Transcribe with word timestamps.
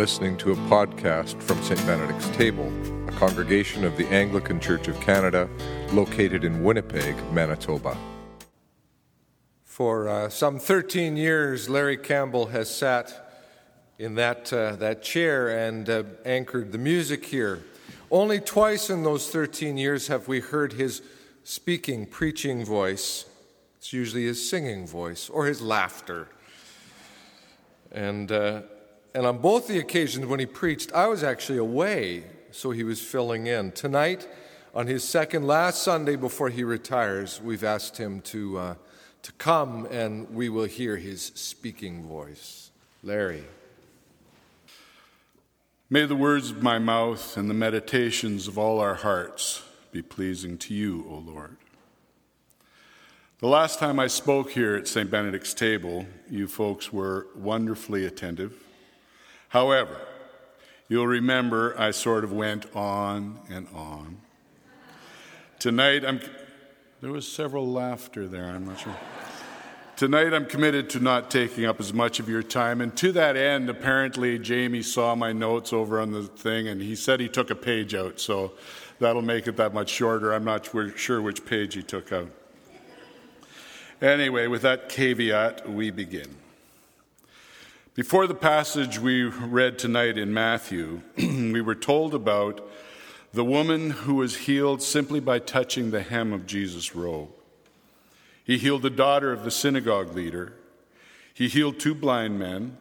listening 0.00 0.34
to 0.34 0.50
a 0.50 0.56
podcast 0.70 1.38
from 1.42 1.62
St. 1.62 1.78
Benedict's 1.84 2.30
Table, 2.30 2.72
a 3.06 3.12
congregation 3.18 3.84
of 3.84 3.98
the 3.98 4.06
Anglican 4.06 4.58
Church 4.58 4.88
of 4.88 4.98
Canada 4.98 5.46
located 5.92 6.42
in 6.42 6.64
Winnipeg, 6.64 7.14
Manitoba. 7.34 7.94
For 9.62 10.08
uh, 10.08 10.30
some 10.30 10.58
13 10.58 11.18
years, 11.18 11.68
Larry 11.68 11.98
Campbell 11.98 12.46
has 12.46 12.74
sat 12.74 13.30
in 13.98 14.14
that, 14.14 14.50
uh, 14.54 14.76
that 14.76 15.02
chair 15.02 15.68
and 15.68 15.90
uh, 15.90 16.04
anchored 16.24 16.72
the 16.72 16.78
music 16.78 17.26
here. 17.26 17.62
Only 18.10 18.40
twice 18.40 18.88
in 18.88 19.02
those 19.02 19.28
13 19.28 19.76
years 19.76 20.06
have 20.06 20.28
we 20.28 20.40
heard 20.40 20.72
his 20.72 21.02
speaking, 21.44 22.06
preaching 22.06 22.64
voice. 22.64 23.26
It's 23.76 23.92
usually 23.92 24.24
his 24.24 24.48
singing 24.48 24.86
voice 24.86 25.28
or 25.28 25.44
his 25.44 25.60
laughter. 25.60 26.28
And, 27.92 28.32
uh, 28.32 28.62
and 29.14 29.26
on 29.26 29.38
both 29.38 29.66
the 29.66 29.78
occasions 29.78 30.26
when 30.26 30.40
he 30.40 30.46
preached, 30.46 30.92
I 30.92 31.06
was 31.06 31.22
actually 31.22 31.58
away, 31.58 32.24
so 32.52 32.70
he 32.70 32.84
was 32.84 33.00
filling 33.00 33.46
in. 33.46 33.72
Tonight, 33.72 34.28
on 34.74 34.86
his 34.86 35.02
second 35.02 35.46
last 35.46 35.82
Sunday 35.82 36.16
before 36.16 36.48
he 36.48 36.62
retires, 36.62 37.40
we've 37.42 37.64
asked 37.64 37.96
him 37.96 38.20
to, 38.22 38.58
uh, 38.58 38.74
to 39.22 39.32
come 39.32 39.86
and 39.86 40.30
we 40.30 40.48
will 40.48 40.64
hear 40.64 40.96
his 40.96 41.32
speaking 41.34 42.06
voice. 42.06 42.70
Larry. 43.02 43.44
May 45.88 46.06
the 46.06 46.14
words 46.14 46.50
of 46.50 46.62
my 46.62 46.78
mouth 46.78 47.36
and 47.36 47.50
the 47.50 47.54
meditations 47.54 48.46
of 48.46 48.58
all 48.58 48.78
our 48.78 48.94
hearts 48.94 49.64
be 49.90 50.02
pleasing 50.02 50.56
to 50.58 50.74
you, 50.74 51.04
O 51.10 51.16
Lord. 51.16 51.56
The 53.40 53.48
last 53.48 53.80
time 53.80 53.98
I 53.98 54.06
spoke 54.06 54.52
here 54.52 54.76
at 54.76 54.86
St. 54.86 55.10
Benedict's 55.10 55.54
table, 55.54 56.06
you 56.30 56.46
folks 56.46 56.92
were 56.92 57.26
wonderfully 57.34 58.04
attentive. 58.04 58.52
However, 59.50 60.00
you'll 60.88 61.08
remember 61.08 61.74
I 61.78 61.90
sort 61.90 62.22
of 62.24 62.32
went 62.32 62.74
on 62.74 63.40
and 63.48 63.66
on. 63.74 64.18
Tonight, 65.58 66.04
I'm. 66.04 66.20
There 67.00 67.10
was 67.10 67.26
several 67.26 67.66
laughter 67.66 68.28
there, 68.28 68.44
I'm 68.44 68.66
not 68.66 68.78
sure. 68.78 68.96
Tonight, 69.96 70.32
I'm 70.32 70.46
committed 70.46 70.88
to 70.90 71.00
not 71.00 71.30
taking 71.30 71.64
up 71.64 71.80
as 71.80 71.92
much 71.92 72.20
of 72.20 72.28
your 72.28 72.42
time. 72.42 72.80
And 72.80 72.96
to 72.98 73.12
that 73.12 73.36
end, 73.36 73.68
apparently, 73.68 74.38
Jamie 74.38 74.82
saw 74.82 75.14
my 75.14 75.32
notes 75.32 75.72
over 75.72 76.00
on 76.00 76.12
the 76.12 76.22
thing 76.22 76.68
and 76.68 76.80
he 76.80 76.94
said 76.94 77.20
he 77.20 77.28
took 77.28 77.50
a 77.50 77.54
page 77.54 77.94
out. 77.94 78.20
So 78.20 78.52
that'll 78.98 79.20
make 79.20 79.46
it 79.46 79.56
that 79.56 79.74
much 79.74 79.90
shorter. 79.90 80.32
I'm 80.32 80.44
not 80.44 80.70
sure 80.96 81.20
which 81.20 81.44
page 81.44 81.74
he 81.74 81.82
took 81.82 82.12
out. 82.12 82.30
Anyway, 84.00 84.46
with 84.46 84.62
that 84.62 84.88
caveat, 84.88 85.68
we 85.68 85.90
begin. 85.90 86.36
Before 88.00 88.26
the 88.26 88.34
passage 88.34 88.98
we 88.98 89.24
read 89.24 89.78
tonight 89.78 90.16
in 90.16 90.32
Matthew, 90.32 91.02
we 91.18 91.60
were 91.60 91.74
told 91.74 92.14
about 92.14 92.66
the 93.34 93.44
woman 93.44 93.90
who 93.90 94.14
was 94.14 94.38
healed 94.46 94.80
simply 94.80 95.20
by 95.20 95.38
touching 95.38 95.90
the 95.90 96.00
hem 96.00 96.32
of 96.32 96.46
Jesus' 96.46 96.96
robe. 96.96 97.28
He 98.42 98.56
healed 98.56 98.80
the 98.80 98.88
daughter 98.88 99.34
of 99.34 99.44
the 99.44 99.50
synagogue 99.50 100.14
leader. 100.14 100.54
He 101.34 101.48
healed 101.48 101.78
two 101.78 101.94
blind 101.94 102.38
men. 102.38 102.78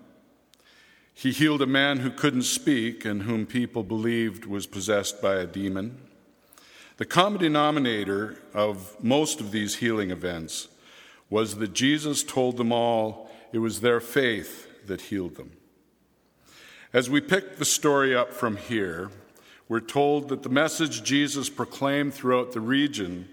He 1.14 1.34
healed 1.34 1.62
a 1.62 1.68
man 1.68 1.98
who 1.98 2.12
couldn't 2.12 2.44
speak 2.44 3.04
and 3.04 3.24
whom 3.24 3.46
people 3.46 3.84
believed 3.84 4.46
was 4.46 4.68
possessed 4.68 5.22
by 5.22 5.36
a 5.36 5.46
demon. 5.46 5.98
The 6.96 7.04
common 7.04 7.42
denominator 7.42 8.38
of 8.54 8.96
most 9.04 9.42
of 9.42 9.52
these 9.52 9.76
healing 9.76 10.12
events 10.12 10.70
was 11.30 11.58
that 11.58 11.74
Jesus 11.74 12.24
told 12.24 12.56
them 12.56 12.72
all 12.72 13.30
it 13.52 13.58
was 13.60 13.82
their 13.82 14.00
faith 14.00 14.68
that 14.88 15.02
healed 15.02 15.36
them. 15.36 15.52
As 16.92 17.10
we 17.10 17.22
pick 17.22 17.58
the 17.58 17.66
story 17.66 18.16
up 18.16 18.34
from 18.34 18.58
here, 18.58 19.12
we're 19.68 19.80
told 19.80 20.30
that 20.30 20.44
the 20.44 20.50
message 20.50 21.04
Jesus 21.04 21.50
proclaimed 21.50 22.14
throughout 22.14 22.52
the 22.52 22.62
region 22.62 23.30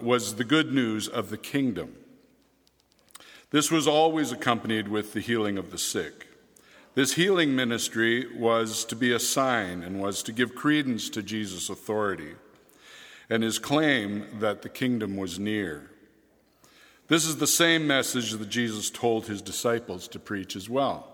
was 0.00 0.34
the 0.34 0.44
good 0.44 0.72
news 0.72 1.06
of 1.06 1.30
the 1.30 1.38
kingdom. 1.38 1.94
This 3.50 3.70
was 3.70 3.86
always 3.86 4.32
accompanied 4.32 4.88
with 4.88 5.12
the 5.12 5.20
healing 5.20 5.56
of 5.56 5.70
the 5.70 5.78
sick. 5.78 6.26
This 6.94 7.14
healing 7.14 7.54
ministry 7.54 8.26
was 8.36 8.84
to 8.86 8.96
be 8.96 9.12
a 9.12 9.20
sign 9.20 9.82
and 9.82 10.00
was 10.00 10.22
to 10.24 10.32
give 10.32 10.54
credence 10.54 11.08
to 11.10 11.22
Jesus' 11.22 11.70
authority 11.70 12.34
and 13.28 13.42
his 13.42 13.58
claim 13.58 14.26
that 14.40 14.62
the 14.62 14.68
kingdom 14.68 15.16
was 15.16 15.38
near. 15.38 15.90
This 17.08 17.24
is 17.24 17.36
the 17.36 17.46
same 17.46 17.86
message 17.86 18.32
that 18.32 18.48
Jesus 18.48 18.90
told 18.90 19.26
his 19.26 19.40
disciples 19.40 20.08
to 20.08 20.18
preach 20.18 20.56
as 20.56 20.68
well. 20.68 21.06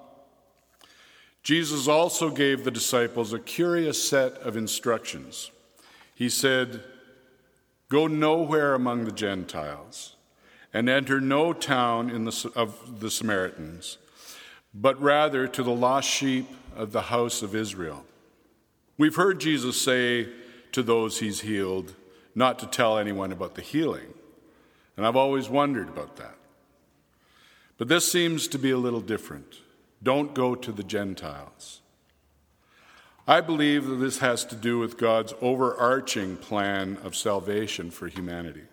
Jesus 1.43 1.89
also 1.89 2.31
gave 2.31 2.65
the 2.65 2.71
disciples 2.71 3.33
a 3.33 3.39
curious 3.39 4.09
set 4.09 4.35
of 4.39 4.57
instructions. 4.57 5.51
He 6.15 6.29
said, 6.29 6.83
Go 7.89 8.07
nowhere 8.07 8.75
among 8.75 9.05
the 9.05 9.13
Gentiles, 9.13 10.17
and 10.73 10.89
enter 10.89 11.21
no 11.21 11.53
town 11.53 12.25
the, 12.25 12.53
of 12.57 13.01
the 13.01 13.11
Samaritans, 13.11 13.99
but 14.73 15.01
rather 15.03 15.47
to 15.47 15.63
the 15.63 15.73
lost 15.73 16.09
sheep 16.09 16.49
of 16.75 16.93
the 16.93 17.03
house 17.03 17.43
of 17.43 17.55
Israel. 17.55 18.05
We've 18.97 19.17
heard 19.17 19.41
Jesus 19.41 19.81
say 19.81 20.29
to 20.71 20.83
those 20.83 21.19
he's 21.19 21.41
healed 21.41 21.95
not 22.35 22.59
to 22.61 22.67
tell 22.67 22.97
anyone 22.97 23.33
about 23.33 23.57
the 23.57 23.63
healing. 23.63 24.15
And 24.97 25.07
I've 25.07 25.17
always 25.17 25.49
wondered 25.49 25.89
about 25.89 26.17
that. 26.17 26.37
But 27.79 27.89
this 27.89 28.11
seems 28.11 28.49
to 28.49 28.59
be 28.59 28.71
a 28.71 28.79
little 28.79 29.01
different. 29.01 29.57
Don't 30.03 30.35
go 30.35 30.55
to 30.55 30.73
the 30.73 30.83
Gentiles. 30.83 31.81
I 33.27 33.41
believe 33.41 33.87
that 33.87 33.97
this 33.97 34.19
has 34.19 34.45
to 34.47 34.57
do 34.57 34.79
with 34.79 34.99
God's 34.99 35.33
overarching 35.41 36.37
plan 36.37 36.99
of 37.05 37.17
salvation 37.17 37.91
for 37.91 38.09
humanity. 38.09 38.65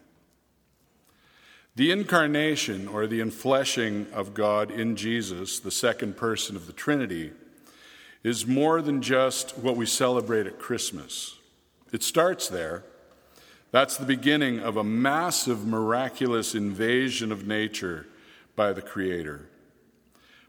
The 1.76 1.92
incarnation, 1.92 2.88
or 2.88 3.08
the 3.08 3.22
infleshing 3.22 4.12
of 4.12 4.34
God 4.34 4.72
in 4.72 4.96
Jesus, 4.96 5.60
the 5.60 5.72
second 5.72 6.18
person 6.18 6.56
of 6.56 6.68
the 6.68 6.74
Trinity, 6.74 7.32
is 8.24 8.46
more 8.46 8.82
than 8.82 9.02
just 9.02 9.58
what 9.58 9.78
we 9.78 9.86
celebrate 9.86 10.48
at 10.48 10.60
Christmas. 10.60 11.38
It 11.94 12.04
starts 12.04 12.50
there, 12.50 12.84
that's 13.72 13.98
the 13.98 14.06
beginning 14.06 14.60
of 14.60 14.78
a 14.78 14.84
massive, 14.84 15.66
miraculous 15.66 16.56
invasion 16.56 17.32
of 17.32 17.46
nature 17.46 18.08
by 18.56 18.74
the 18.74 18.82
Creator. 18.82 19.50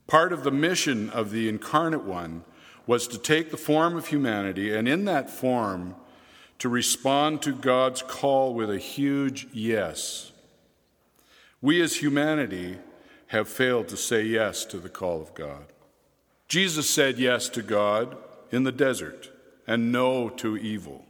Part 0.06 0.32
of 0.32 0.42
the 0.42 0.50
mission 0.50 1.10
of 1.10 1.30
the 1.30 1.48
incarnate 1.48 2.04
one 2.04 2.44
was 2.86 3.06
to 3.08 3.18
take 3.18 3.50
the 3.50 3.56
form 3.56 3.96
of 3.96 4.08
humanity 4.08 4.74
and, 4.74 4.88
in 4.88 5.04
that 5.04 5.30
form, 5.30 5.94
to 6.58 6.68
respond 6.68 7.42
to 7.42 7.52
God's 7.52 8.02
call 8.02 8.54
with 8.54 8.70
a 8.70 8.78
huge 8.78 9.46
yes. 9.52 10.32
We 11.62 11.80
as 11.82 11.96
humanity 11.96 12.78
have 13.28 13.48
failed 13.48 13.88
to 13.88 13.96
say 13.96 14.22
yes 14.22 14.64
to 14.66 14.78
the 14.78 14.88
call 14.88 15.22
of 15.22 15.34
God. 15.34 15.66
Jesus 16.48 16.90
said 16.90 17.18
yes 17.18 17.48
to 17.50 17.62
God 17.62 18.16
in 18.50 18.64
the 18.64 18.72
desert 18.72 19.30
and 19.66 19.92
no 19.92 20.28
to 20.30 20.56
evil. 20.56 21.04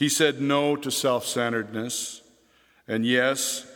He 0.00 0.08
said 0.08 0.40
no 0.40 0.76
to 0.76 0.90
self 0.90 1.26
centeredness 1.26 2.22
and 2.88 3.04
yes 3.04 3.66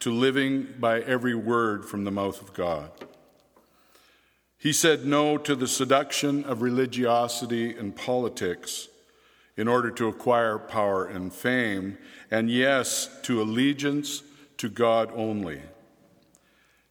to 0.00 0.10
living 0.10 0.66
by 0.78 1.00
every 1.00 1.34
word 1.34 1.84
from 1.84 2.04
the 2.04 2.10
mouth 2.10 2.40
of 2.40 2.54
God. 2.54 2.90
He 4.56 4.72
said 4.72 5.04
no 5.04 5.36
to 5.36 5.54
the 5.54 5.68
seduction 5.68 6.42
of 6.44 6.62
religiosity 6.62 7.76
and 7.76 7.94
politics 7.94 8.88
in 9.58 9.68
order 9.68 9.90
to 9.90 10.08
acquire 10.08 10.58
power 10.58 11.04
and 11.04 11.30
fame, 11.30 11.98
and 12.30 12.50
yes 12.50 13.10
to 13.24 13.42
allegiance 13.42 14.22
to 14.56 14.70
God 14.70 15.12
only. 15.14 15.60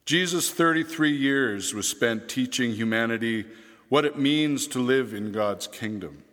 Jesus' 0.06 0.52
33 0.52 1.10
years 1.10 1.74
was 1.74 1.88
spent 1.88 2.30
teaching 2.30 2.74
humanity 2.74 3.46
what 3.90 4.06
it 4.06 4.20
means 4.20 4.68
to 4.68 4.78
live 4.78 5.16
in 5.16 5.32
God's 5.32 5.66
kingdom, 5.66 6.24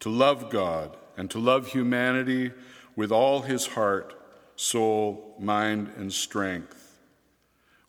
to 0.00 0.08
love 0.08 0.50
God 0.50 0.96
and 1.16 1.30
to 1.30 1.38
love 1.38 1.68
humanity 1.68 2.52
with 2.96 3.10
all 3.10 3.42
his 3.42 3.66
heart, 3.68 4.14
soul, 4.56 5.36
mind, 5.38 5.90
and 5.96 6.12
strength. 6.12 6.98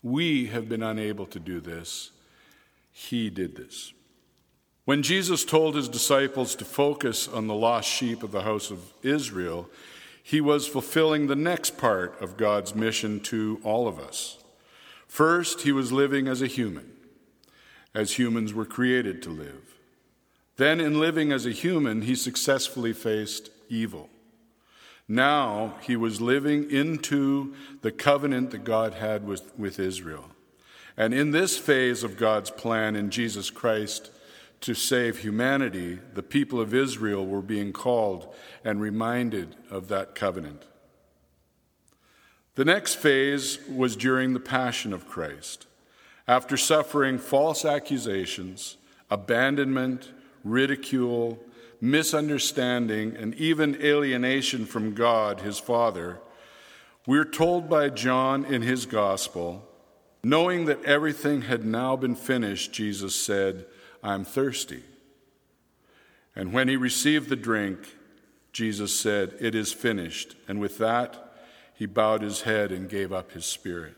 We 0.02 0.48
have 0.48 0.70
been 0.70 0.84
unable 0.84 1.26
to 1.28 1.40
do 1.40 1.60
this. 1.60 2.12
He 2.92 3.30
did 3.30 3.56
this. 3.56 3.94
When 4.86 5.02
Jesus 5.02 5.44
told 5.44 5.76
his 5.76 5.90
disciples 5.90 6.56
to 6.56 6.66
focus 6.66 7.28
on 7.28 7.48
the 7.48 7.56
lost 7.56 7.90
sheep 7.90 8.22
of 8.22 8.32
the 8.32 8.44
house 8.44 8.70
of 8.70 8.94
Israel, 9.02 9.68
he 10.22 10.42
was 10.42 10.68
fulfilling 10.68 11.28
the 11.28 11.36
next 11.36 11.78
part 11.78 12.20
of 12.22 12.38
God's 12.38 12.76
mission 12.76 13.20
to 13.22 13.60
all 13.64 13.88
of 13.88 14.00
us. 14.00 14.44
First, 15.08 15.62
he 15.62 15.72
was 15.72 15.92
living 15.92 16.28
as 16.28 16.42
a 16.42 16.48
human, 16.48 16.92
as 17.94 18.20
humans 18.20 18.54
were 18.54 18.66
created 18.66 19.22
to 19.24 19.30
live. 19.30 19.75
Then, 20.58 20.80
in 20.80 21.00
living 21.00 21.32
as 21.32 21.46
a 21.46 21.52
human, 21.52 22.04
he 22.04 22.16
successfully 22.16 22.94
faced 22.94 23.50
evil. 23.70 24.10
Now 25.08 25.76
he 25.82 25.96
was 25.96 26.22
living 26.22 26.72
into 26.72 27.54
the 27.82 27.92
covenant 27.92 28.52
that 28.52 28.64
God 28.64 28.94
had 28.94 29.28
with, 29.28 29.58
with 29.58 29.80
Israel. 29.80 30.32
And 30.98 31.14
in 31.14 31.32
this 31.32 31.58
phase 31.58 32.04
of 32.04 32.18
God's 32.18 32.50
plan 32.50 32.96
in 32.96 33.10
Jesus 33.10 33.50
Christ 33.50 34.10
to 34.62 34.74
save 34.74 35.20
humanity, 35.20 36.00
the 36.14 36.24
people 36.24 36.60
of 36.60 36.74
Israel 36.74 37.26
were 37.26 37.42
being 37.42 37.74
called 37.74 38.34
and 38.64 38.80
reminded 38.82 39.56
of 39.70 39.90
that 39.90 40.16
covenant. 40.16 40.64
The 42.56 42.66
next 42.66 42.96
phase 42.96 43.60
was 43.70 43.98
during 43.98 44.34
the 44.34 44.40
Passion 44.40 44.94
of 44.94 45.08
Christ. 45.08 45.68
After 46.28 46.56
suffering 46.56 47.20
false 47.20 47.66
accusations, 47.66 48.78
abandonment, 49.12 50.12
ridicule, 50.46 51.40
misunderstanding, 51.82 53.18
and 53.18 53.34
even 53.36 53.82
alienation 53.84 54.66
from 54.66 54.94
God, 54.94 55.42
his 55.42 55.60
Father, 55.60 56.20
we're 57.06 57.26
told 57.26 57.70
by 57.70 57.90
John 57.90 58.46
in 58.46 58.62
his 58.62 58.86
Gospel, 58.86 59.68
knowing 60.24 60.66
that 60.66 60.84
everything 60.86 61.42
had 61.42 61.66
now 61.66 61.96
been 61.96 62.16
finished, 62.16 62.72
Jesus 62.72 63.16
said, 63.16 63.66
I'm 64.02 64.24
thirsty. 64.24 64.84
And 66.36 66.54
when 66.54 66.68
he 66.68 66.78
received 66.78 67.30
the 67.30 67.36
drink, 67.36 67.80
Jesus 68.54 68.98
said, 68.98 69.36
It 69.40 69.56
is 69.56 69.72
finished. 69.72 70.36
And 70.48 70.60
with 70.60 70.78
that, 70.78 71.34
he 71.76 71.86
bowed 71.86 72.22
his 72.22 72.42
head 72.42 72.72
and 72.72 72.90
gave 72.90 73.12
up 73.12 73.32
his 73.34 73.46
spirit. 73.46 73.96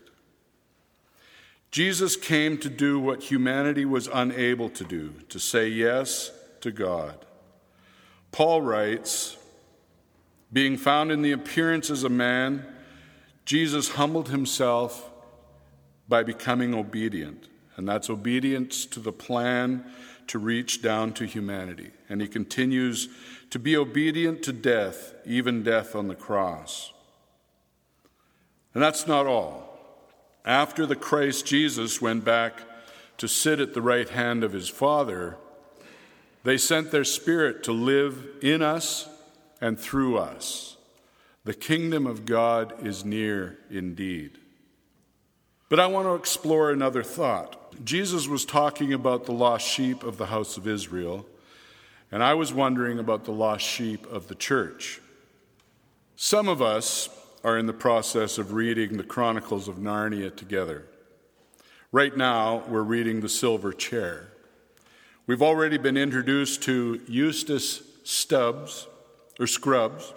Jesus 1.70 2.16
came 2.16 2.58
to 2.58 2.68
do 2.68 2.98
what 2.98 3.24
humanity 3.24 3.84
was 3.84 4.08
unable 4.12 4.70
to 4.70 4.84
do, 4.84 5.14
to 5.28 5.38
say 5.38 5.68
yes 5.68 6.30
to 6.60 6.70
God. 6.70 7.24
Paul 8.32 8.62
writes, 8.62 9.36
being 10.52 10.76
found 10.76 11.10
in 11.12 11.22
the 11.22 11.32
appearance 11.32 11.90
as 11.90 12.04
a 12.04 12.08
man, 12.08 12.66
Jesus 13.44 13.90
humbled 13.90 14.28
himself 14.28 15.10
by 16.08 16.22
becoming 16.22 16.74
obedient 16.74 17.48
and 17.78 17.88
that's 17.88 18.10
obedience 18.10 18.84
to 18.86 18.98
the 18.98 19.12
plan 19.12 19.84
to 20.26 20.38
reach 20.38 20.82
down 20.82 21.12
to 21.12 21.24
humanity. 21.24 21.92
And 22.08 22.20
he 22.20 22.26
continues 22.26 23.08
to 23.50 23.58
be 23.60 23.76
obedient 23.76 24.42
to 24.42 24.52
death, 24.52 25.14
even 25.24 25.62
death 25.62 25.94
on 25.94 26.08
the 26.08 26.16
cross. 26.16 26.92
And 28.74 28.82
that's 28.82 29.06
not 29.06 29.26
all. 29.26 29.64
After 30.44 30.86
the 30.86 30.96
Christ 30.96 31.46
Jesus 31.46 32.02
went 32.02 32.24
back 32.24 32.62
to 33.18 33.28
sit 33.28 33.60
at 33.60 33.74
the 33.74 33.82
right 33.82 34.08
hand 34.08 34.42
of 34.42 34.52
his 34.52 34.68
Father, 34.68 35.36
they 36.48 36.56
sent 36.56 36.90
their 36.90 37.04
Spirit 37.04 37.62
to 37.64 37.72
live 37.72 38.26
in 38.40 38.62
us 38.62 39.06
and 39.60 39.78
through 39.78 40.16
us. 40.16 40.76
The 41.44 41.52
kingdom 41.52 42.06
of 42.06 42.24
God 42.24 42.86
is 42.86 43.04
near 43.04 43.58
indeed. 43.70 44.38
But 45.68 45.78
I 45.78 45.86
want 45.86 46.06
to 46.06 46.14
explore 46.14 46.70
another 46.70 47.02
thought. 47.02 47.84
Jesus 47.84 48.26
was 48.26 48.46
talking 48.46 48.94
about 48.94 49.26
the 49.26 49.32
lost 49.32 49.68
sheep 49.68 50.02
of 50.02 50.16
the 50.16 50.26
house 50.26 50.56
of 50.56 50.66
Israel, 50.66 51.26
and 52.10 52.22
I 52.22 52.32
was 52.32 52.54
wondering 52.54 52.98
about 52.98 53.24
the 53.24 53.32
lost 53.32 53.66
sheep 53.66 54.06
of 54.06 54.28
the 54.28 54.34
church. 54.34 55.02
Some 56.16 56.48
of 56.48 56.62
us 56.62 57.10
are 57.44 57.58
in 57.58 57.66
the 57.66 57.74
process 57.74 58.38
of 58.38 58.54
reading 58.54 58.96
the 58.96 59.04
Chronicles 59.04 59.68
of 59.68 59.76
Narnia 59.76 60.34
together. 60.34 60.86
Right 61.92 62.16
now, 62.16 62.64
we're 62.68 62.82
reading 62.82 63.20
The 63.20 63.28
Silver 63.28 63.72
Chair. 63.72 64.32
We've 65.28 65.42
already 65.42 65.76
been 65.76 65.98
introduced 65.98 66.62
to 66.62 67.02
Eustace 67.06 67.82
Stubbs, 68.02 68.86
or 69.38 69.46
Scrubs. 69.46 70.14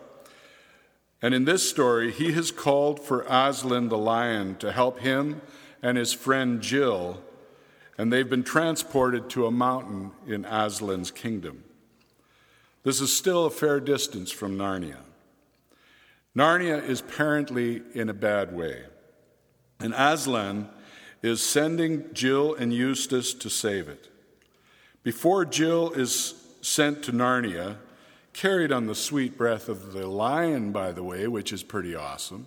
and 1.21 1.33
in 1.33 1.43
this 1.43 1.69
story, 1.69 2.13
he 2.13 2.31
has 2.31 2.49
called 2.49 3.01
for 3.01 3.25
Aslan 3.27 3.89
the 3.89 3.97
lion 3.97 4.55
to 4.59 4.71
help 4.71 4.99
him 4.99 5.41
and 5.83 5.97
his 5.97 6.13
friend 6.13 6.61
Jill, 6.61 7.21
and 7.97 8.11
they've 8.11 8.29
been 8.29 8.45
transported 8.45 9.29
to 9.31 9.45
a 9.45 9.51
mountain 9.51 10.11
in 10.25 10.45
Aslan's 10.45 11.11
kingdom. 11.11 11.65
This 12.83 13.01
is 13.01 13.13
still 13.13 13.45
a 13.45 13.51
fair 13.51 13.81
distance 13.81 14.31
from 14.31 14.57
Narnia. 14.57 14.99
Narnia 16.33 16.81
is 16.87 17.01
apparently 17.01 17.81
in 17.93 18.07
a 18.07 18.13
bad 18.13 18.55
way, 18.55 18.83
and 19.77 19.93
Aslan 19.93 20.69
is 21.21 21.43
sending 21.43 22.13
Jill 22.13 22.55
and 22.55 22.73
Eustace 22.73 23.33
to 23.33 23.49
save 23.49 23.89
it. 23.89 24.07
Before 25.03 25.45
Jill 25.45 25.91
is 25.93 26.35
sent 26.61 27.03
to 27.03 27.11
Narnia, 27.11 27.77
carried 28.33 28.71
on 28.71 28.85
the 28.85 28.95
sweet 28.95 29.35
breath 29.35 29.67
of 29.67 29.93
the 29.93 30.05
lion, 30.07 30.71
by 30.71 30.91
the 30.91 31.03
way, 31.03 31.27
which 31.27 31.51
is 31.51 31.63
pretty 31.63 31.95
awesome. 31.95 32.45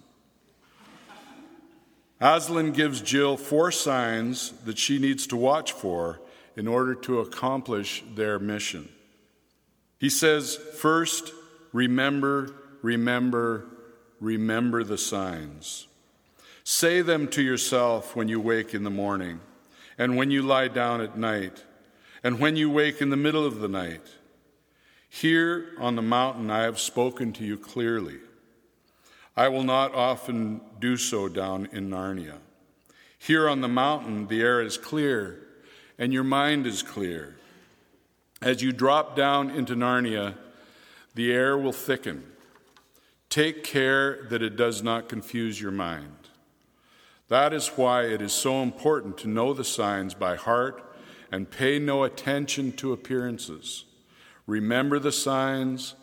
Aslan 2.20 2.72
gives 2.72 3.00
Jill 3.00 3.36
four 3.36 3.72
signs 3.72 4.52
that 4.64 4.78
she 4.78 4.98
needs 4.98 5.26
to 5.26 5.36
watch 5.36 5.72
for 5.72 6.20
in 6.56 6.68
order 6.68 6.94
to 6.94 7.18
accomplish 7.18 8.04
their 8.14 8.38
mission. 8.38 8.88
He 9.98 10.08
says, 10.08 10.54
first, 10.54 11.32
remember, 11.72 12.54
remember, 12.82 13.66
remember 14.20 14.84
the 14.84 14.96
signs. 14.96 15.88
Say 16.62 17.02
them 17.02 17.26
to 17.28 17.42
yourself 17.42 18.14
when 18.14 18.28
you 18.28 18.40
wake 18.40 18.74
in 18.74 18.84
the 18.84 18.90
morning, 18.90 19.40
and 19.98 20.16
when 20.16 20.30
you 20.30 20.42
lie 20.42 20.68
down 20.68 21.00
at 21.00 21.18
night, 21.18 21.64
and 22.24 22.40
when 22.40 22.56
you 22.56 22.70
wake 22.70 23.02
in 23.02 23.10
the 23.10 23.16
middle 23.16 23.44
of 23.44 23.60
the 23.60 23.68
night. 23.68 24.00
Here 25.10 25.66
on 25.78 25.94
the 25.94 26.02
mountain 26.02 26.50
I 26.50 26.62
have 26.62 26.80
spoken 26.80 27.34
to 27.34 27.44
you 27.44 27.58
clearly. 27.58 28.16
I 29.36 29.48
will 29.48 29.62
not 29.62 29.94
often 29.94 30.62
do 30.80 30.96
so 30.96 31.28
down 31.28 31.68
in 31.70 31.90
Narnia. 31.90 32.38
Here 33.18 33.48
on 33.48 33.60
the 33.60 33.68
mountain 33.68 34.26
the 34.26 34.40
air 34.40 34.62
is 34.62 34.78
clear 34.78 35.38
and 35.98 36.12
your 36.12 36.24
mind 36.24 36.66
is 36.66 36.82
clear. 36.82 37.36
As 38.40 38.62
you 38.62 38.72
drop 38.72 39.14
down 39.14 39.50
into 39.50 39.76
Narnia, 39.76 40.34
the 41.14 41.30
air 41.30 41.56
will 41.56 41.72
thicken. 41.72 42.24
Take 43.28 43.64
care 43.64 44.24
that 44.30 44.42
it 44.42 44.56
does 44.56 44.82
not 44.82 45.08
confuse 45.08 45.60
your 45.60 45.70
mind. 45.72 46.28
That 47.28 47.52
is 47.52 47.68
why 47.68 48.04
it 48.04 48.22
is 48.22 48.32
so 48.32 48.62
important 48.62 49.18
to 49.18 49.28
know 49.28 49.52
the 49.52 49.64
signs 49.64 50.14
by 50.14 50.36
heart 50.36 50.93
and 51.34 51.50
pay 51.50 51.80
no 51.80 52.04
attention 52.04 52.70
to 52.70 52.92
appearances. 52.92 53.86
Remember 54.46 55.00
the 55.00 55.10
signs, 55.10 55.96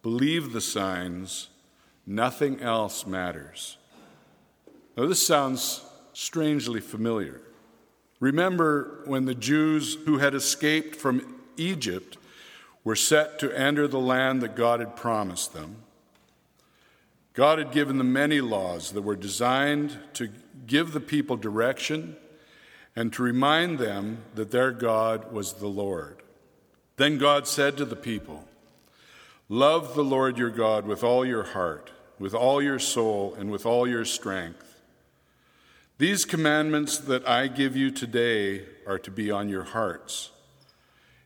believe 0.00 0.52
the 0.52 0.60
signs, 0.60 1.48
nothing 2.06 2.60
else 2.60 3.04
matters. 3.04 3.78
Now, 4.96 5.06
this 5.06 5.26
sounds 5.26 5.84
strangely 6.12 6.80
familiar. 6.80 7.40
Remember 8.20 9.02
when 9.06 9.24
the 9.24 9.34
Jews 9.34 9.96
who 10.04 10.18
had 10.18 10.36
escaped 10.36 10.94
from 10.94 11.34
Egypt 11.56 12.16
were 12.84 12.94
set 12.94 13.40
to 13.40 13.50
enter 13.58 13.88
the 13.88 13.98
land 13.98 14.40
that 14.40 14.54
God 14.54 14.78
had 14.78 14.94
promised 14.94 15.52
them? 15.52 15.78
God 17.34 17.58
had 17.58 17.72
given 17.72 17.98
them 17.98 18.12
many 18.12 18.40
laws 18.40 18.92
that 18.92 19.02
were 19.02 19.16
designed 19.16 19.98
to 20.14 20.28
give 20.64 20.92
the 20.92 21.00
people 21.00 21.36
direction 21.36 22.16
and 22.96 23.12
to 23.12 23.22
remind 23.22 23.78
them 23.78 24.24
that 24.34 24.50
their 24.50 24.72
God 24.72 25.30
was 25.30 25.54
the 25.54 25.68
Lord. 25.68 26.22
Then 26.96 27.18
God 27.18 27.46
said 27.46 27.76
to 27.76 27.84
the 27.84 27.94
people, 27.94 28.48
Love 29.48 29.94
the 29.94 30.02
Lord 30.02 30.38
your 30.38 30.50
God 30.50 30.86
with 30.86 31.04
all 31.04 31.24
your 31.24 31.44
heart, 31.44 31.92
with 32.18 32.34
all 32.34 32.60
your 32.60 32.78
soul, 32.78 33.36
and 33.38 33.50
with 33.50 33.66
all 33.66 33.86
your 33.86 34.04
strength. 34.04 34.80
These 35.98 36.24
commandments 36.24 36.98
that 36.98 37.28
I 37.28 37.46
give 37.46 37.76
you 37.76 37.90
today 37.90 38.64
are 38.86 38.98
to 38.98 39.10
be 39.10 39.30
on 39.30 39.48
your 39.48 39.62
hearts. 39.62 40.30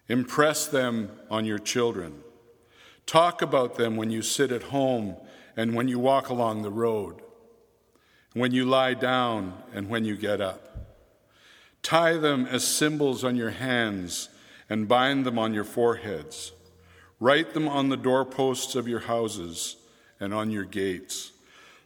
Impress 0.08 0.66
them 0.66 1.10
on 1.30 1.44
your 1.44 1.58
children. 1.58 2.22
Talk 3.06 3.42
about 3.42 3.76
them 3.76 3.96
when 3.96 4.10
you 4.10 4.22
sit 4.22 4.52
at 4.52 4.64
home 4.64 5.16
and 5.56 5.74
when 5.74 5.88
you 5.88 5.98
walk 5.98 6.28
along 6.28 6.62
the 6.62 6.70
road, 6.70 7.22
when 8.34 8.52
you 8.52 8.64
lie 8.64 8.94
down 8.94 9.54
and 9.72 9.88
when 9.88 10.04
you 10.04 10.16
get 10.16 10.40
up. 10.40 10.69
Tie 11.82 12.16
them 12.16 12.46
as 12.46 12.64
symbols 12.64 13.24
on 13.24 13.36
your 13.36 13.50
hands 13.50 14.28
and 14.68 14.88
bind 14.88 15.24
them 15.24 15.38
on 15.38 15.54
your 15.54 15.64
foreheads. 15.64 16.52
Write 17.18 17.54
them 17.54 17.68
on 17.68 17.88
the 17.88 17.96
doorposts 17.96 18.74
of 18.74 18.88
your 18.88 19.00
houses 19.00 19.76
and 20.18 20.32
on 20.32 20.50
your 20.50 20.64
gates. 20.64 21.32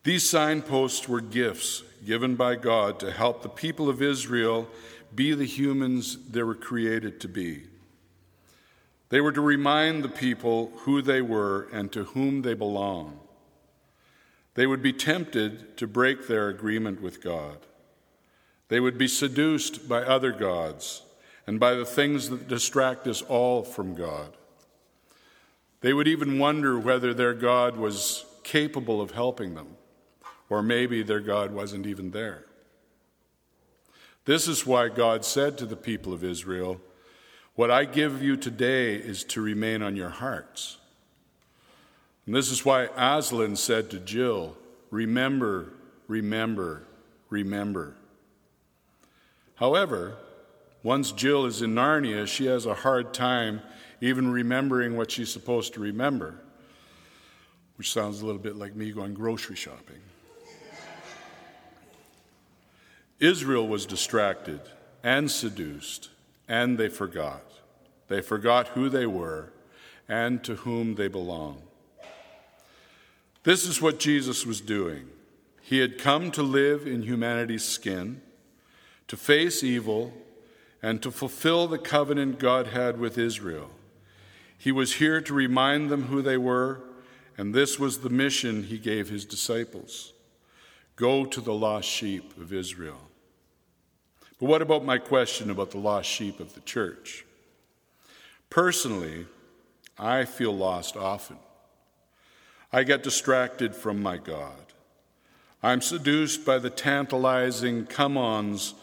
These 0.04 0.28
signposts 0.28 1.08
were 1.08 1.20
gifts 1.20 1.82
given 2.04 2.36
by 2.36 2.56
God 2.56 3.00
to 3.00 3.10
help 3.10 3.42
the 3.42 3.48
people 3.48 3.88
of 3.88 4.02
Israel 4.02 4.68
be 5.14 5.32
the 5.32 5.46
humans 5.46 6.18
they 6.28 6.42
were 6.42 6.54
created 6.54 7.20
to 7.20 7.28
be. 7.28 7.64
They 9.08 9.20
were 9.20 9.32
to 9.32 9.40
remind 9.40 10.02
the 10.02 10.08
people 10.08 10.72
who 10.78 11.00
they 11.00 11.22
were 11.22 11.68
and 11.72 11.90
to 11.92 12.04
whom 12.04 12.42
they 12.42 12.54
belong. 12.54 13.20
They 14.54 14.66
would 14.66 14.82
be 14.82 14.92
tempted 14.92 15.76
to 15.78 15.86
break 15.86 16.26
their 16.26 16.48
agreement 16.48 17.00
with 17.00 17.22
God. 17.22 17.58
They 18.68 18.80
would 18.80 18.98
be 18.98 19.08
seduced 19.08 19.88
by 19.88 20.02
other 20.02 20.32
gods 20.32 21.02
and 21.46 21.60
by 21.60 21.74
the 21.74 21.84
things 21.84 22.30
that 22.30 22.48
distract 22.48 23.06
us 23.06 23.22
all 23.22 23.62
from 23.62 23.94
God. 23.94 24.36
They 25.80 25.92
would 25.92 26.08
even 26.08 26.38
wonder 26.38 26.78
whether 26.78 27.12
their 27.12 27.34
God 27.34 27.76
was 27.76 28.24
capable 28.42 29.00
of 29.02 29.10
helping 29.10 29.54
them, 29.54 29.76
or 30.48 30.62
maybe 30.62 31.02
their 31.02 31.20
God 31.20 31.52
wasn't 31.52 31.86
even 31.86 32.10
there. 32.10 32.46
This 34.24 34.48
is 34.48 34.66
why 34.66 34.88
God 34.88 35.24
said 35.24 35.58
to 35.58 35.66
the 35.66 35.76
people 35.76 36.14
of 36.14 36.24
Israel, 36.24 36.80
What 37.54 37.70
I 37.70 37.84
give 37.84 38.22
you 38.22 38.36
today 38.36 38.94
is 38.94 39.24
to 39.24 39.42
remain 39.42 39.82
on 39.82 39.96
your 39.96 40.08
hearts. 40.08 40.78
And 42.24 42.34
this 42.34 42.50
is 42.50 42.64
why 42.64 42.88
Aslan 42.96 43.56
said 43.56 43.90
to 43.90 44.00
Jill, 44.00 44.56
Remember, 44.90 45.74
remember, 46.08 46.86
remember. 47.28 47.96
However, 49.56 50.16
once 50.82 51.12
Jill 51.12 51.46
is 51.46 51.62
in 51.62 51.74
Narnia, 51.74 52.26
she 52.26 52.46
has 52.46 52.66
a 52.66 52.74
hard 52.74 53.14
time 53.14 53.62
even 54.00 54.30
remembering 54.30 54.96
what 54.96 55.10
she's 55.10 55.32
supposed 55.32 55.74
to 55.74 55.80
remember, 55.80 56.34
which 57.76 57.92
sounds 57.92 58.20
a 58.20 58.26
little 58.26 58.40
bit 58.40 58.56
like 58.56 58.74
me 58.74 58.92
going 58.92 59.14
grocery 59.14 59.56
shopping. 59.56 60.00
Israel 63.20 63.66
was 63.66 63.86
distracted 63.86 64.60
and 65.02 65.30
seduced, 65.30 66.10
and 66.48 66.76
they 66.76 66.88
forgot. 66.88 67.42
They 68.08 68.20
forgot 68.20 68.68
who 68.68 68.88
they 68.88 69.06
were 69.06 69.52
and 70.08 70.44
to 70.44 70.56
whom 70.56 70.96
they 70.96 71.08
belong. 71.08 71.62
This 73.44 73.64
is 73.64 73.80
what 73.80 73.98
Jesus 73.98 74.44
was 74.44 74.60
doing. 74.60 75.08
He 75.62 75.78
had 75.78 75.98
come 75.98 76.30
to 76.32 76.42
live 76.42 76.86
in 76.86 77.02
humanity's 77.02 77.64
skin, 77.64 78.20
to 79.08 79.16
face 79.16 79.62
evil, 79.62 80.12
and 80.82 81.02
to 81.02 81.10
fulfill 81.10 81.66
the 81.66 81.78
covenant 81.78 82.38
God 82.38 82.68
had 82.68 82.98
with 82.98 83.16
Israel. 83.16 83.70
He 84.56 84.72
was 84.72 84.94
here 84.94 85.20
to 85.20 85.34
remind 85.34 85.90
them 85.90 86.04
who 86.04 86.22
they 86.22 86.36
were, 86.36 86.80
and 87.36 87.54
this 87.54 87.78
was 87.78 87.98
the 87.98 88.10
mission 88.10 88.64
he 88.64 88.78
gave 88.78 89.08
his 89.08 89.24
disciples 89.24 90.14
go 90.96 91.24
to 91.24 91.40
the 91.40 91.52
lost 91.52 91.88
sheep 91.88 92.36
of 92.38 92.52
Israel. 92.52 93.00
But 94.38 94.46
what 94.46 94.62
about 94.62 94.84
my 94.84 94.98
question 94.98 95.50
about 95.50 95.70
the 95.70 95.78
lost 95.78 96.08
sheep 96.08 96.40
of 96.40 96.54
the 96.54 96.60
church? 96.60 97.24
Personally, 98.50 99.26
I 99.98 100.24
feel 100.24 100.52
lost 100.52 100.96
often. 100.96 101.38
I 102.72 102.82
get 102.82 103.02
distracted 103.02 103.74
from 103.74 104.02
my 104.02 104.16
God. 104.16 104.72
I'm 105.62 105.80
seduced 105.80 106.44
by 106.44 106.58
the 106.58 106.70
tantalizing 106.70 107.86
come 107.86 108.16
ons 108.16 108.74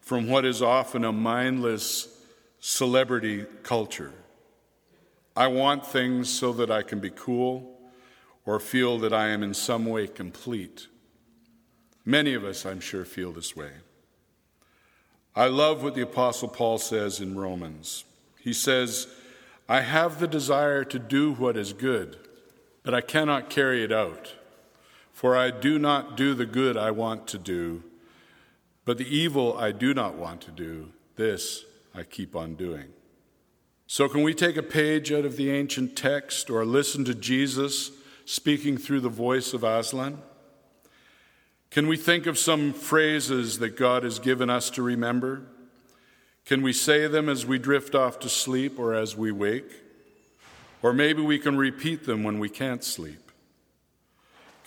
from 0.00 0.28
what 0.28 0.44
is 0.44 0.62
often 0.62 1.04
a 1.04 1.12
mindless 1.12 2.08
celebrity 2.58 3.46
culture. 3.62 4.12
I 5.36 5.46
want 5.46 5.86
things 5.86 6.28
so 6.28 6.52
that 6.54 6.70
I 6.70 6.82
can 6.82 7.00
be 7.00 7.10
cool 7.10 7.78
or 8.44 8.58
feel 8.58 8.98
that 8.98 9.12
I 9.12 9.28
am 9.28 9.42
in 9.42 9.54
some 9.54 9.86
way 9.86 10.06
complete. 10.06 10.88
Many 12.04 12.34
of 12.34 12.44
us, 12.44 12.66
I'm 12.66 12.80
sure, 12.80 13.04
feel 13.04 13.32
this 13.32 13.54
way. 13.54 13.70
I 15.36 15.46
love 15.46 15.82
what 15.82 15.94
the 15.94 16.02
Apostle 16.02 16.48
Paul 16.48 16.78
says 16.78 17.20
in 17.20 17.38
Romans. 17.38 18.04
He 18.40 18.52
says, 18.52 19.06
I 19.68 19.82
have 19.82 20.18
the 20.18 20.26
desire 20.26 20.82
to 20.84 20.98
do 20.98 21.32
what 21.32 21.56
is 21.56 21.72
good, 21.72 22.16
but 22.82 22.94
I 22.94 23.00
cannot 23.00 23.50
carry 23.50 23.84
it 23.84 23.92
out. 23.92 24.34
For 25.12 25.36
I 25.36 25.50
do 25.50 25.78
not 25.78 26.16
do 26.16 26.34
the 26.34 26.46
good 26.46 26.76
I 26.76 26.90
want 26.90 27.28
to 27.28 27.38
do, 27.38 27.84
but 28.90 28.98
the 28.98 29.16
evil 29.16 29.56
I 29.56 29.70
do 29.70 29.94
not 29.94 30.16
want 30.16 30.40
to 30.40 30.50
do, 30.50 30.88
this 31.14 31.64
I 31.94 32.02
keep 32.02 32.34
on 32.34 32.56
doing. 32.56 32.88
So, 33.86 34.08
can 34.08 34.24
we 34.24 34.34
take 34.34 34.56
a 34.56 34.64
page 34.64 35.12
out 35.12 35.24
of 35.24 35.36
the 35.36 35.48
ancient 35.48 35.94
text 35.94 36.50
or 36.50 36.64
listen 36.64 37.04
to 37.04 37.14
Jesus 37.14 37.92
speaking 38.24 38.76
through 38.76 39.02
the 39.02 39.08
voice 39.08 39.54
of 39.54 39.62
Aslan? 39.62 40.20
Can 41.70 41.86
we 41.86 41.96
think 41.96 42.26
of 42.26 42.36
some 42.36 42.72
phrases 42.72 43.60
that 43.60 43.76
God 43.76 44.02
has 44.02 44.18
given 44.18 44.50
us 44.50 44.70
to 44.70 44.82
remember? 44.82 45.42
Can 46.44 46.60
we 46.60 46.72
say 46.72 47.06
them 47.06 47.28
as 47.28 47.46
we 47.46 47.60
drift 47.60 47.94
off 47.94 48.18
to 48.18 48.28
sleep 48.28 48.76
or 48.76 48.92
as 48.92 49.16
we 49.16 49.30
wake? 49.30 49.70
Or 50.82 50.92
maybe 50.92 51.22
we 51.22 51.38
can 51.38 51.56
repeat 51.56 52.06
them 52.06 52.24
when 52.24 52.40
we 52.40 52.48
can't 52.48 52.82
sleep. 52.82 53.30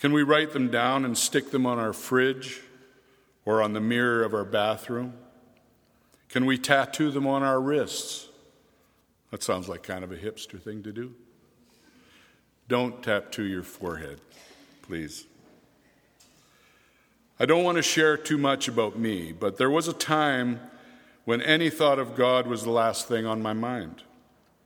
Can 0.00 0.14
we 0.14 0.22
write 0.22 0.54
them 0.54 0.70
down 0.70 1.04
and 1.04 1.18
stick 1.18 1.50
them 1.50 1.66
on 1.66 1.78
our 1.78 1.92
fridge 1.92 2.62
or 3.44 3.62
on 3.62 3.72
the 3.72 3.80
mirror 3.80 4.22
of 4.22 4.34
our 4.34 4.44
bathroom? 4.44 5.14
Can 6.28 6.46
we 6.46 6.58
tattoo 6.58 7.10
them 7.10 7.26
on 7.26 7.42
our 7.42 7.60
wrists? 7.60 8.28
That 9.30 9.42
sounds 9.42 9.68
like 9.68 9.82
kind 9.82 10.04
of 10.04 10.12
a 10.12 10.16
hipster 10.16 10.60
thing 10.60 10.82
to 10.82 10.92
do. 10.92 11.14
Don't 12.68 13.02
tattoo 13.02 13.44
your 13.44 13.62
forehead, 13.62 14.20
please. 14.82 15.26
I 17.38 17.46
don't 17.46 17.64
want 17.64 17.76
to 17.76 17.82
share 17.82 18.16
too 18.16 18.38
much 18.38 18.68
about 18.68 18.98
me, 18.98 19.32
but 19.32 19.58
there 19.58 19.70
was 19.70 19.88
a 19.88 19.92
time 19.92 20.60
when 21.24 21.40
any 21.42 21.68
thought 21.68 21.98
of 21.98 22.14
God 22.14 22.46
was 22.46 22.62
the 22.62 22.70
last 22.70 23.08
thing 23.08 23.26
on 23.26 23.42
my 23.42 23.52
mind. 23.52 24.02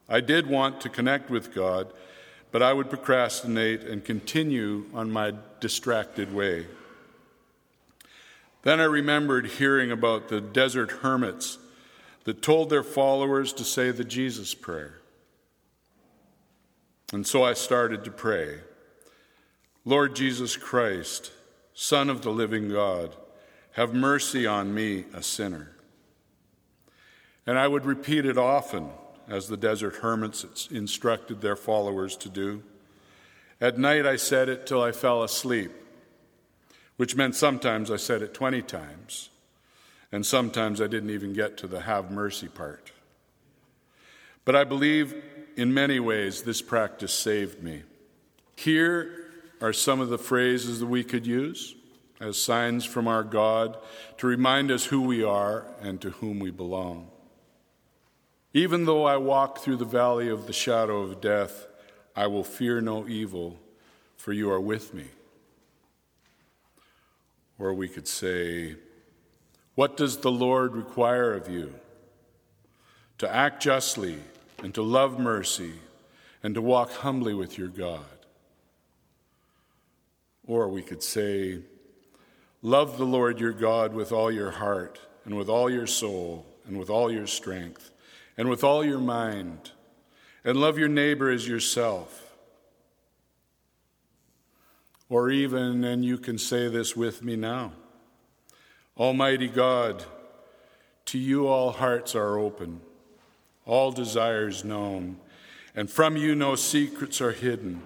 I 0.09 0.21
did 0.21 0.47
want 0.47 0.81
to 0.83 0.89
connect 0.89 1.31
with 1.31 1.55
God, 1.55 1.93
but 2.51 2.63
I 2.63 2.73
would 2.73 2.91
procrastinate 2.91 3.83
and 3.83 4.05
continue 4.05 4.87
on 4.95 5.11
my 5.11 5.35
distracted 5.61 6.33
way. 6.33 6.67
Then 8.63 8.81
I 8.81 8.85
remembered 8.85 9.47
hearing 9.47 9.91
about 9.91 10.29
the 10.29 10.41
desert 10.41 10.91
hermits 10.91 11.59
that 12.25 12.43
told 12.43 12.71
their 12.71 12.83
followers 12.83 13.53
to 13.55 13.65
say 13.65 13.91
the 13.91 14.05
Jesus 14.05 14.55
prayer. 14.55 14.99
And 17.13 17.27
so 17.27 17.43
I 17.45 17.55
started 17.55 18.05
to 18.05 18.11
pray 18.11 18.61
Lord 19.85 20.15
Jesus 20.15 20.57
Christ, 20.57 21.33
Son 21.73 22.11
of 22.11 22.21
the 22.21 22.31
living 22.31 22.69
God, 22.69 23.17
have 23.73 23.95
mercy 23.95 24.47
on 24.47 24.75
me, 24.75 25.07
a 25.15 25.23
sinner. 25.23 25.71
And 27.47 27.59
I 27.59 27.69
would 27.69 27.87
repeat 27.87 28.27
it 28.27 28.37
often, 28.37 28.91
as 29.27 29.49
the 29.49 29.57
desert 29.57 29.97
hermits 29.97 30.69
instructed 30.71 31.41
their 31.41 31.57
followers 31.57 32.17
to 32.19 32.29
do. 32.29 32.63
At 33.61 33.79
night, 33.79 34.05
I 34.05 34.17
said 34.17 34.51
it 34.51 34.67
till 34.67 34.83
I 34.83 34.93
fell 34.93 35.23
asleep, 35.23 35.71
which 36.99 37.15
meant 37.15 37.37
sometimes 37.37 37.91
I 37.91 37.97
said 37.97 38.23
it 38.23 38.35
20 38.35 38.61
times, 38.63 39.31
and 40.11 40.27
sometimes 40.27 40.81
I 40.81 40.89
didn't 40.89 41.11
even 41.11 41.33
get 41.33 41.57
to 41.59 41.69
the 41.69 41.83
have 41.83 42.11
mercy 42.11 42.49
part. 42.49 42.91
But 44.45 44.57
I 44.57 44.65
believe 44.65 45.15
in 45.57 45.73
many 45.73 46.01
ways 46.01 46.43
this 46.43 46.61
practice 46.61 47.13
saved 47.13 47.63
me. 47.63 47.85
Here 48.57 49.31
are 49.61 49.73
some 49.73 50.01
of 50.01 50.09
the 50.09 50.19
phrases 50.19 50.81
that 50.81 50.87
we 50.87 51.05
could 51.05 51.25
use 51.25 51.77
as 52.21 52.37
signs 52.37 52.85
from 52.85 53.07
our 53.07 53.23
God 53.23 53.79
to 54.17 54.27
remind 54.27 54.73
us 54.73 54.87
who 54.87 55.01
we 55.03 55.23
are 55.23 55.67
and 55.81 56.01
to 56.01 56.11
whom 56.11 56.41
we 56.41 56.51
belong. 56.51 57.11
Even 58.53 58.87
though 58.87 59.05
I 59.05 59.19
walk 59.19 59.59
through 59.59 59.77
the 59.77 59.85
valley 59.85 60.29
of 60.29 60.49
the 60.49 60.53
shadow 60.53 61.03
of 61.03 61.21
death, 61.21 61.69
I 62.17 62.27
will 62.27 62.43
fear 62.43 62.81
no 62.81 63.07
evil, 63.07 63.61
for 64.17 64.33
you 64.33 64.51
are 64.51 64.61
with 64.61 64.93
me. 64.93 65.05
Or 67.59 67.75
we 67.75 67.89
could 67.89 68.09
say, 68.09 68.77
What 69.75 69.97
does 69.97 70.19
the 70.19 70.31
Lord 70.31 70.75
require 70.75 71.35
of 71.35 71.49
you? 71.49 71.75
To 73.19 73.29
act 73.35 73.63
justly 73.63 74.19
and 74.63 74.75
to 74.75 74.83
love 74.83 75.19
mercy 75.19 75.75
and 76.43 76.55
to 76.55 76.63
walk 76.63 76.93
humbly 76.93 77.35
with 77.35 77.59
your 77.59 77.69
God. 77.69 78.05
Or 80.47 80.69
we 80.69 80.83
could 80.83 81.03
say, 81.03 81.59
Love 82.63 82.99
the 82.99 83.05
Lord 83.05 83.41
your 83.41 83.53
God 83.53 83.95
with 83.95 84.13
all 84.13 84.31
your 84.31 84.51
heart 84.51 85.01
and 85.25 85.37
with 85.37 85.49
all 85.49 85.71
your 85.71 85.87
soul 85.87 86.47
and 86.67 86.79
with 86.79 86.91
all 86.91 87.11
your 87.11 87.27
strength 87.27 87.91
and 88.37 88.49
with 88.49 88.63
all 88.63 88.85
your 88.85 89.01
mind, 89.01 89.73
and 90.45 90.57
love 90.57 90.79
your 90.79 90.89
neighbor 90.89 91.29
as 91.29 91.47
yourself. 91.47 92.28
Or 95.11 95.31
even, 95.31 95.85
and 95.85 96.05
you 96.05 96.19
can 96.19 96.39
say 96.39 96.69
this 96.69 96.97
with 96.97 97.23
me 97.23 97.37
now 97.37 97.73
Almighty 98.97 99.49
God, 99.49 100.05
to 101.07 101.19
you 101.19 101.47
all 101.47 101.71
hearts 101.71 102.15
are 102.15 102.39
open 102.39 102.81
all 103.69 103.93
desires 103.93 104.65
known, 104.65 105.19
and 105.77 105.89
from 105.89 106.17
you 106.17 106.35
no 106.35 106.57
secrets 106.57 107.21
are 107.21 107.33
hidden. 107.33 107.83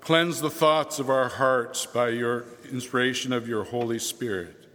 Cleanse 0.00 0.40
the 0.40 0.50
thoughts 0.50 0.98
of 0.98 1.10
our 1.10 1.28
hearts 1.28 1.84
by 1.84 2.10
your 2.10 2.44
inspiration 2.70 3.32
of 3.32 3.48
your 3.48 3.64
Holy 3.64 3.98
Spirit, 3.98 4.68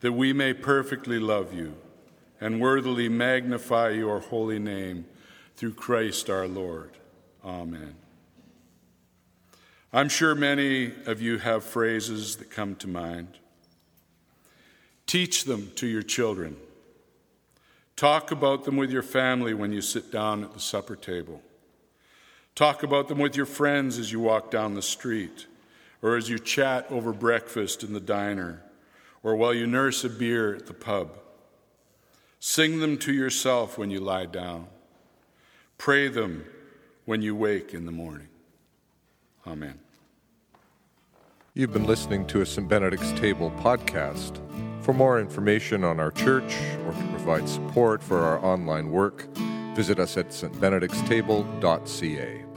that 0.00 0.12
we 0.12 0.32
may 0.32 0.54
perfectly 0.54 1.18
love 1.18 1.52
you 1.52 1.76
and 2.40 2.60
worthily 2.60 3.08
magnify 3.08 3.90
your 3.90 4.18
holy 4.18 4.58
name 4.58 5.04
through 5.56 5.74
Christ 5.74 6.30
our 6.30 6.48
Lord. 6.48 6.92
Amen. 7.44 7.94
I'm 9.92 10.08
sure 10.08 10.36
many 10.36 10.92
of 11.06 11.20
you 11.20 11.38
have 11.38 11.64
phrases 11.64 12.36
that 12.36 12.48
come 12.48 12.76
to 12.76 12.86
mind. 12.86 13.38
Teach 15.06 15.44
them 15.44 15.72
to 15.76 15.86
your 15.88 16.02
children. 16.02 16.56
Talk 17.96 18.30
about 18.30 18.64
them 18.64 18.76
with 18.76 18.92
your 18.92 19.02
family 19.02 19.52
when 19.52 19.72
you 19.72 19.82
sit 19.82 20.12
down 20.12 20.44
at 20.44 20.54
the 20.54 20.60
supper 20.60 20.94
table. 20.94 21.42
Talk 22.54 22.84
about 22.84 23.08
them 23.08 23.18
with 23.18 23.36
your 23.36 23.46
friends 23.46 23.98
as 23.98 24.12
you 24.12 24.20
walk 24.20 24.50
down 24.52 24.74
the 24.74 24.80
street, 24.80 25.46
or 26.02 26.16
as 26.16 26.28
you 26.28 26.38
chat 26.38 26.86
over 26.88 27.12
breakfast 27.12 27.82
in 27.82 27.92
the 27.92 28.00
diner, 28.00 28.62
or 29.24 29.34
while 29.34 29.52
you 29.52 29.66
nurse 29.66 30.04
a 30.04 30.08
beer 30.08 30.54
at 30.54 30.66
the 30.66 30.72
pub. 30.72 31.18
Sing 32.38 32.78
them 32.78 32.96
to 32.98 33.12
yourself 33.12 33.76
when 33.76 33.90
you 33.90 34.00
lie 34.00 34.26
down. 34.26 34.68
Pray 35.78 36.06
them 36.06 36.44
when 37.06 37.22
you 37.22 37.34
wake 37.34 37.74
in 37.74 37.86
the 37.86 37.92
morning. 37.92 38.29
Amen. 39.46 39.78
You've 41.54 41.72
been 41.72 41.86
listening 41.86 42.26
to 42.28 42.42
a 42.42 42.46
St. 42.46 42.68
Benedict's 42.68 43.10
Table 43.12 43.50
podcast. 43.58 44.38
For 44.82 44.92
more 44.92 45.20
information 45.20 45.84
on 45.84 46.00
our 46.00 46.10
church 46.10 46.56
or 46.86 46.92
to 46.92 47.06
provide 47.08 47.48
support 47.48 48.02
for 48.02 48.20
our 48.20 48.44
online 48.44 48.90
work, 48.90 49.26
visit 49.74 49.98
us 49.98 50.16
at 50.16 50.28
stbenedictstable.ca. 50.28 52.49